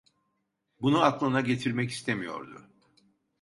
Bunu 0.81 1.01
aklına 1.03 1.41
getirmek 1.41 1.91
istemiyordu. 1.91 2.69